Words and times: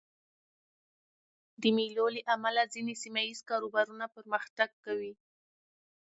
د 1.61 1.63
مېلو 1.75 2.05
له 2.15 2.21
امله 2.35 2.61
ځيني 2.73 2.95
سیمه 3.03 3.21
ییز 3.25 3.39
کاروبارونه 3.49 4.05
پرمختګ 4.15 4.69
کوي. 4.85 5.13